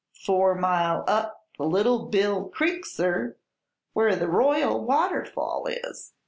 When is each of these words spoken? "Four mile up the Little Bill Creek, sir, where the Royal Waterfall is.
"Four 0.25 0.55
mile 0.55 1.03
up 1.07 1.45
the 1.59 1.63
Little 1.63 2.07
Bill 2.07 2.45
Creek, 2.49 2.87
sir, 2.87 3.37
where 3.93 4.15
the 4.15 4.27
Royal 4.27 4.83
Waterfall 4.83 5.67
is. 5.67 6.13